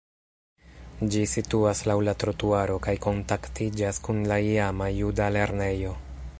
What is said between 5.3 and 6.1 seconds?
lernejo.